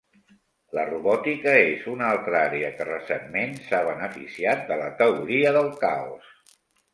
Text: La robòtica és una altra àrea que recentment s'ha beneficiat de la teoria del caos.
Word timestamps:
La 0.77 0.83
robòtica 0.85 1.51
és 1.65 1.83
una 1.91 2.07
altra 2.13 2.39
àrea 2.45 2.71
que 2.79 2.87
recentment 2.89 3.53
s'ha 3.67 3.83
beneficiat 3.89 4.65
de 4.73 4.79
la 4.83 4.89
teoria 5.03 5.53
del 5.59 5.71
caos. 5.87 6.35